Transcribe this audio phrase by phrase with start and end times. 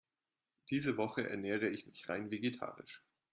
[0.71, 3.03] Diese Woche ernähre ich mich rein vegetarisch.